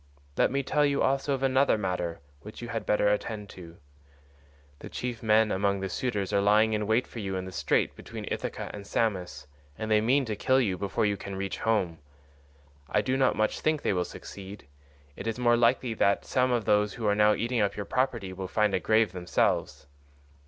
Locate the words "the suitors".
5.79-6.33